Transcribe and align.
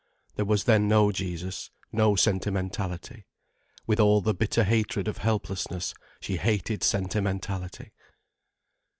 There 0.35 0.45
was 0.45 0.63
then 0.63 0.87
no 0.87 1.11
Jesus, 1.11 1.69
no 1.91 2.15
sentimentality. 2.15 3.27
With 3.85 3.99
all 3.99 4.19
the 4.19 4.33
bitter 4.33 4.63
hatred 4.63 5.07
of 5.07 5.19
helplessness 5.19 5.93
she 6.19 6.37
hated 6.37 6.83
sentimentality. 6.83 7.91